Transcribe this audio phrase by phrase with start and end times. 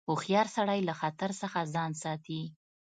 [0.07, 2.41] هوښیار سړی له خطر څخه ځان ساتي.